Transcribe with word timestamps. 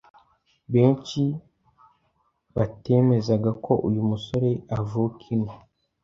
benshi 0.73 1.21
batemezaga 2.55 3.51
ko 3.65 3.73
uyu 3.87 4.01
musore 4.09 4.49
uvuka 4.77 5.23
ino 5.35 5.53